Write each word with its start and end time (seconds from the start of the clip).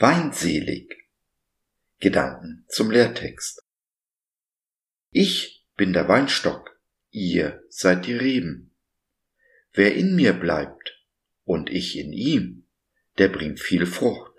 Weinselig. 0.00 0.94
Gedanken 1.98 2.64
zum 2.68 2.92
Lehrtext. 2.92 3.64
Ich 5.10 5.66
bin 5.74 5.92
der 5.92 6.06
Weinstock, 6.06 6.80
ihr 7.10 7.64
seid 7.68 8.06
die 8.06 8.14
Reben. 8.14 8.76
Wer 9.72 9.96
in 9.96 10.14
mir 10.14 10.34
bleibt 10.34 11.04
und 11.42 11.68
ich 11.68 11.98
in 11.98 12.12
ihm, 12.12 12.68
der 13.18 13.26
bringt 13.26 13.58
viel 13.58 13.86
Frucht. 13.86 14.30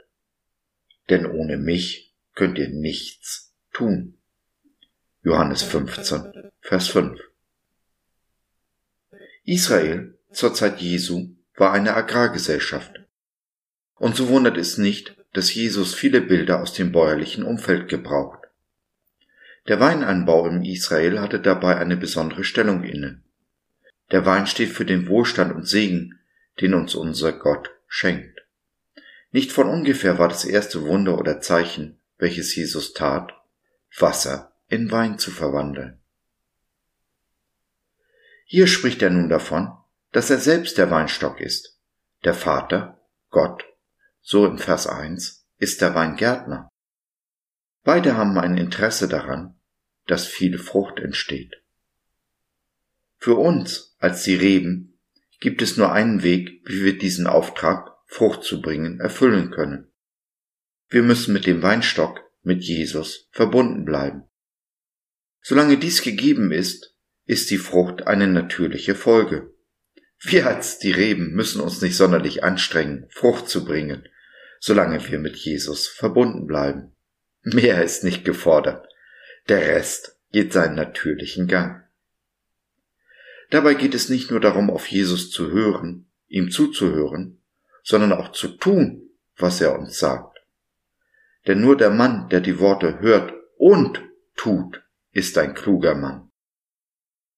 Denn 1.10 1.26
ohne 1.26 1.58
mich 1.58 2.16
könnt 2.36 2.58
ihr 2.58 2.70
nichts 2.70 3.54
tun. 3.74 4.18
Johannes 5.24 5.64
15, 5.64 6.52
Vers 6.62 6.88
5. 6.88 7.20
Israel 9.44 10.18
zur 10.32 10.54
Zeit 10.54 10.80
Jesu 10.80 11.36
war 11.56 11.74
eine 11.74 11.96
Agrargesellschaft. 11.98 13.02
Und 13.96 14.16
so 14.16 14.30
wundert 14.30 14.56
es 14.56 14.78
nicht, 14.78 15.19
dass 15.34 15.54
Jesus 15.54 15.94
viele 15.94 16.22
Bilder 16.22 16.62
aus 16.62 16.74
dem 16.74 16.92
bäuerlichen 16.92 17.44
Umfeld 17.44 17.88
gebraucht. 17.88 18.40
Der 19.68 19.80
Weinanbau 19.80 20.48
in 20.48 20.64
Israel 20.64 21.20
hatte 21.20 21.40
dabei 21.40 21.78
eine 21.78 21.98
besondere 21.98 22.44
Stellung 22.44 22.84
inne. 22.84 23.22
Der 24.12 24.26
Wein 24.26 24.48
steht 24.48 24.70
für 24.70 24.86
den 24.86 25.08
Wohlstand 25.08 25.54
und 25.54 25.68
Segen, 25.68 26.20
den 26.60 26.74
uns 26.74 26.96
unser 26.96 27.34
Gott 27.34 27.70
schenkt. 27.88 28.42
Nicht 29.32 29.52
von 29.52 29.68
ungefähr 29.68 30.18
war 30.18 30.28
das 30.28 30.46
erste 30.46 30.82
Wunder 30.84 31.20
oder 31.20 31.40
Zeichen, 31.40 32.00
welches 32.18 32.56
Jesus 32.56 32.94
tat, 32.94 33.34
Wasser 33.98 34.52
in 34.68 34.92
Wein 34.92 35.20
zu 35.20 35.32
verwandeln. 35.32 36.00
Hier 38.46 38.66
spricht 38.66 39.04
er 39.04 39.12
nun 39.12 39.30
davon, 39.30 39.72
dass 40.12 40.32
er 40.32 40.40
selbst 40.40 40.80
der 40.80 40.90
Weinstock 40.90 41.40
ist, 41.40 41.78
der 42.24 42.34
Vater, 42.34 43.00
Gott, 43.30 43.64
so 44.30 44.46
im 44.46 44.60
Vers 44.60 44.86
1, 44.86 45.44
ist 45.58 45.82
der 45.82 45.96
Weingärtner. 45.96 46.70
Beide 47.84 48.16
haben 48.16 48.38
ein 48.38 48.60
Interesse 48.60 49.08
daran, 49.08 49.60
dass 50.06 50.28
viel 50.28 50.60
Frucht 50.60 51.00
entsteht. 51.00 51.64
Für 53.18 53.34
uns 53.34 53.96
als 53.98 54.22
die 54.22 54.36
Reben 54.36 55.00
gibt 55.40 55.64
es 55.64 55.78
nur 55.78 55.92
einen 55.92 56.22
Weg, 56.22 56.62
wie 56.66 56.84
wir 56.86 56.96
diesen 56.96 57.26
Auftrag, 57.26 57.90
Frucht 58.06 58.44
zu 58.44 58.62
bringen, 58.62 59.00
erfüllen 59.00 59.50
können. 59.50 59.92
Wir 60.90 61.02
müssen 61.02 61.34
mit 61.34 61.48
dem 61.48 61.64
Weinstock, 61.64 62.22
mit 62.44 62.64
Jesus, 62.64 63.30
verbunden 63.32 63.84
bleiben. 63.84 64.26
Solange 65.42 65.76
dies 65.78 66.04
gegeben 66.04 66.52
ist, 66.52 66.96
ist 67.26 67.50
die 67.50 67.58
Frucht 67.58 68.06
eine 68.06 68.28
natürliche 68.28 68.94
Folge. 68.94 69.56
Wir 70.20 70.46
als 70.46 70.78
die 70.78 70.92
Reben 70.92 71.32
müssen 71.34 71.62
uns 71.62 71.82
nicht 71.82 71.96
sonderlich 71.96 72.44
anstrengen, 72.44 73.08
Frucht 73.10 73.50
zu 73.50 73.66
bringen, 73.66 74.08
solange 74.60 75.06
wir 75.10 75.20
mit 75.20 75.36
Jesus 75.36 75.88
verbunden 75.88 76.48
bleiben. 76.48 76.96
Mehr 77.42 77.84
ist 77.84 78.04
nicht 78.04 78.26
gefordert. 78.26 78.88
Der 79.48 79.60
Rest 79.60 80.18
geht 80.32 80.54
seinen 80.54 80.76
natürlichen 80.76 81.48
Gang. 81.48 81.84
Dabei 83.50 83.74
geht 83.74 83.96
es 83.96 84.10
nicht 84.10 84.30
nur 84.30 84.40
darum, 84.40 84.70
auf 84.70 84.88
Jesus 84.88 85.32
zu 85.32 85.50
hören, 85.50 86.10
ihm 86.28 86.52
zuzuhören, 86.52 87.42
sondern 87.84 88.12
auch 88.12 88.32
zu 88.32 88.50
tun, 88.50 89.10
was 89.38 89.62
er 89.62 89.80
uns 89.80 89.98
sagt. 89.98 90.40
Denn 91.48 91.62
nur 91.62 91.78
der 91.78 91.90
Mann, 91.90 92.30
der 92.30 92.42
die 92.42 92.60
Worte 92.60 93.00
hört 93.00 93.34
und 93.58 94.04
tut, 94.36 94.84
ist 95.12 95.38
ein 95.38 95.56
kluger 95.56 95.96
Mann. 95.96 96.30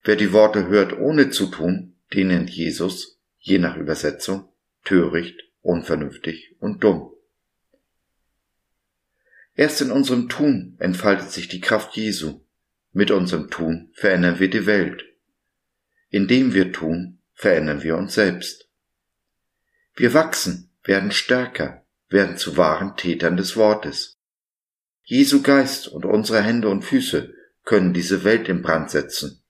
Wer 0.04 0.16
die 0.16 0.34
Worte 0.34 0.68
hört 0.68 0.98
ohne 0.98 1.30
zu 1.30 1.48
tun, 1.48 1.96
den 2.14 2.28
nennt 2.28 2.50
Jesus, 2.50 3.22
je 3.38 3.60
nach 3.60 3.78
Übersetzung, 3.78 4.52
töricht, 4.84 5.51
unvernünftig 5.62 6.56
und 6.60 6.84
dumm. 6.84 7.12
Erst 9.56 9.82
in 9.82 9.92
unserem 9.92 10.30
Tun 10.30 10.76
entfaltet 10.80 11.32
sich 11.32 11.48
die 11.48 11.62
Kraft 11.62 11.96
Jesu. 11.96 12.42
Mit 12.94 13.12
unserem 13.12 13.50
Tun 13.50 13.90
verändern 13.94 14.40
wir 14.40 14.50
die 14.50 14.66
Welt. 14.66 15.04
Indem 16.10 16.54
wir 16.54 16.72
tun, 16.72 17.20
verändern 17.34 17.84
wir 17.84 17.98
uns 17.98 18.14
selbst. 18.14 18.70
Wir 19.96 20.14
wachsen, 20.14 20.72
werden 20.84 21.12
stärker, 21.12 21.86
werden 22.10 22.38
zu 22.38 22.58
wahren 22.58 22.98
Tätern 22.98 23.38
des 23.38 23.56
Wortes. 23.56 24.20
Jesu 25.04 25.42
Geist 25.42 25.88
und 25.88 26.06
unsere 26.06 26.42
Hände 26.42 26.70
und 26.70 26.84
Füße 26.84 27.34
können 27.64 27.94
diese 27.94 28.24
Welt 28.24 28.50
in 28.50 28.62
Brand 28.62 28.90
setzen 28.90 29.42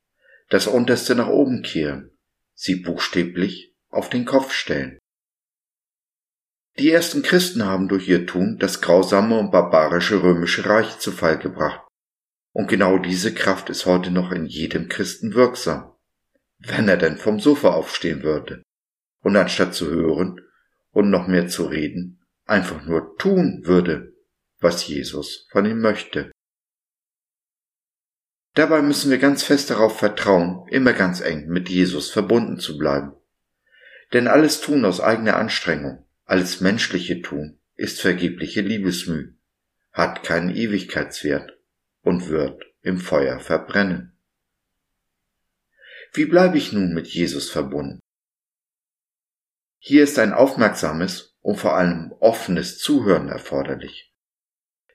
das 0.52 0.68
Unterste 0.68 1.16
nach 1.16 1.30
oben 1.30 1.64
kehren, 1.64 2.12
sie 2.54 2.76
buchstäblich 2.76 3.74
auf 3.90 4.10
den 4.10 4.26
Kopf 4.26 4.52
stellen. 4.52 5.00
Die 6.80 6.90
ersten 6.90 7.22
Christen 7.22 7.66
haben 7.66 7.88
durch 7.88 8.08
ihr 8.08 8.26
Tun 8.26 8.58
das 8.58 8.82
grausame 8.82 9.38
und 9.38 9.52
barbarische 9.52 10.24
römische 10.24 10.66
Reich 10.66 11.00
zu 11.00 11.12
Fall 11.12 11.38
gebracht. 11.38 11.82
Und 12.54 12.68
genau 12.68 12.98
diese 12.98 13.34
Kraft 13.34 13.70
ist 13.70 13.86
heute 13.86 14.12
noch 14.12 14.32
in 14.32 14.46
jedem 14.46 14.90
Christen 14.90 15.34
wirksam, 15.34 15.92
wenn 16.59 16.88
er 16.88 16.98
denn 16.98 17.18
vom 17.18 17.40
Sofa 17.40 17.72
aufstehen 17.74 18.24
würde 18.24 18.64
und 19.22 19.36
anstatt 19.36 19.74
zu 19.74 19.90
hören 19.90 20.42
und 20.92 21.09
noch 21.09 21.28
mehr 21.28 21.48
zu 21.48 21.66
reden, 21.66 22.22
einfach 22.46 22.84
nur 22.86 23.18
tun 23.18 23.62
würde, 23.64 24.14
was 24.59 24.88
Jesus 24.88 25.48
von 25.52 25.66
ihm 25.66 25.82
möchte. 25.82 26.32
Dabei 28.53 28.82
müssen 28.82 29.12
wir 29.12 29.18
ganz 29.18 29.44
fest 29.44 29.70
darauf 29.70 29.98
vertrauen, 29.98 30.68
immer 30.70 30.92
ganz 30.92 31.22
eng 31.22 31.48
mit 31.48 31.70
Jesus 31.70 32.12
verbunden 32.12 32.59
zu 32.59 32.78
bleiben. 32.78 33.14
Denn 34.12 34.28
alles 34.28 34.59
Tun 34.59 34.84
aus 34.84 35.00
eigener 35.00 35.38
Anstrengung, 35.38 36.06
alles 36.31 36.62
menschliche 36.62 37.22
Tun, 37.22 37.59
ist 37.75 38.00
vergebliche 38.00 38.62
Liebesmüh, 38.62 39.34
hat 39.92 40.24
keinen 40.24 40.56
Ewigkeitswert 40.56 41.59
und 42.03 42.30
wird 42.30 42.64
im 42.84 43.00
Feuer 43.00 43.42
verbrennen. 43.42 44.18
Wie 46.14 46.24
bleibe 46.24 46.58
ich 46.58 46.72
nun 46.72 46.94
mit 46.94 47.08
Jesus 47.08 47.50
verbunden? 47.50 48.00
Hier 49.78 50.06
ist 50.06 50.18
ein 50.20 50.31
aufmerksames 50.31 51.36
und 51.41 51.58
vor 51.58 51.75
allem 51.75 52.14
offenes 52.22 52.78
Zuhören 52.78 53.28
erforderlich. 53.28 54.14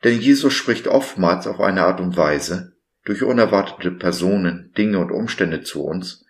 Denn 0.04 0.18
Jesus 0.18 0.54
spricht 0.54 0.88
oftmals 0.88 1.46
auf 1.46 1.60
eine 1.60 1.82
Art 1.82 2.00
und 2.00 2.16
Weise, 2.16 2.78
durch 3.04 3.22
unerwartete 3.22 3.90
Personen, 3.90 4.72
Dinge 4.78 5.00
und 5.00 5.10
Umstände 5.10 5.62
zu 5.62 5.84
uns, 5.84 6.24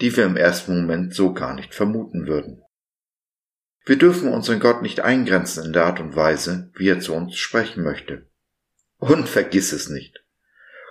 die 0.00 0.16
wir 0.16 0.24
im 0.24 0.36
ersten 0.36 0.80
Moment 0.80 1.14
so 1.14 1.34
gar 1.34 1.54
nicht 1.54 1.72
vermuten 1.72 2.26
würden. 2.26 2.64
Wir 3.84 3.96
dürfen 3.96 4.28
unseren 4.28 4.60
Gott 4.60 4.82
nicht 4.82 5.00
eingrenzen 5.00 5.64
in 5.64 5.72
der 5.72 5.86
Art 5.86 6.00
und 6.00 6.14
Weise, 6.14 6.70
wie 6.74 6.88
er 6.88 7.00
zu 7.00 7.14
uns 7.14 7.36
sprechen 7.36 7.82
möchte. 7.82 8.26
Und 8.98 9.28
vergiss 9.28 9.72
es 9.72 9.88
nicht. 9.88 10.22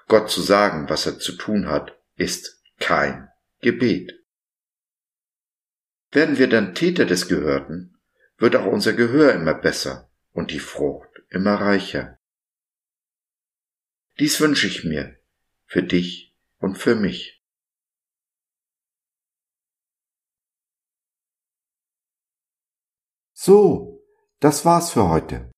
Gott 0.08 0.30
zu 0.30 0.42
sagen, 0.42 0.90
was 0.90 1.06
er 1.06 1.20
zu 1.20 1.34
tun 1.34 1.68
hat, 1.68 1.96
ist 2.16 2.62
kein 2.80 3.30
Gebet. 3.62 4.20
Werden 6.12 6.40
wir 6.40 6.50
dann 6.50 6.74
Täter 6.74 7.06
des 7.06 7.28
Gehörten, 7.28 7.96
wird 8.38 8.56
auch 8.56 8.66
unser 8.66 8.94
Gehör 8.94 9.34
immer 9.34 9.54
besser 9.54 10.10
und 10.34 10.52
die 10.52 10.60
Frucht 10.60 11.10
immer 11.30 11.56
reicher. 11.56 12.18
Dies 14.18 14.40
wünsche 14.42 14.68
ich 14.68 14.84
mir, 14.84 15.16
für 15.66 15.84
dich 15.84 16.36
und 16.58 16.78
für 16.78 16.96
mich. 16.96 17.39
So, 23.42 24.04
das 24.42 24.66
war's 24.66 24.92
für 24.92 25.08
heute. 25.08 25.50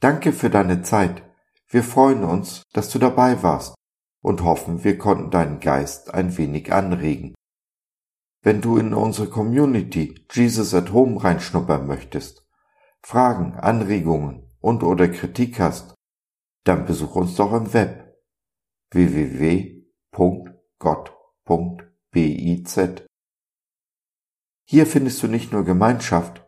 Danke 0.00 0.32
für 0.32 0.50
deine 0.50 0.82
Zeit. 0.82 1.22
Wir 1.68 1.84
freuen 1.84 2.24
uns, 2.24 2.64
dass 2.72 2.90
du 2.90 2.98
dabei 2.98 3.44
warst 3.44 3.76
und 4.24 4.42
hoffen, 4.42 4.82
wir 4.82 4.98
konnten 4.98 5.30
deinen 5.30 5.60
Geist 5.60 6.12
ein 6.12 6.36
wenig 6.36 6.72
anregen. 6.72 7.36
Wenn 8.42 8.60
du 8.60 8.76
in 8.76 8.92
unsere 8.92 9.30
Community 9.30 10.26
Jesus 10.32 10.74
at 10.74 10.90
Home 10.92 11.22
reinschnuppern 11.22 11.86
möchtest, 11.86 12.44
Fragen, 13.04 13.54
Anregungen 13.54 14.50
und 14.58 14.82
oder 14.82 15.06
Kritik 15.06 15.60
hast, 15.60 15.94
dann 16.64 16.86
besuch 16.86 17.14
uns 17.14 17.36
doch 17.36 17.52
im 17.52 17.72
Web 17.72 18.20
www.gott.biz. 18.90 19.86
Hier 24.64 24.86
findest 24.88 25.22
du 25.22 25.28
nicht 25.28 25.52
nur 25.52 25.64
Gemeinschaft, 25.64 26.47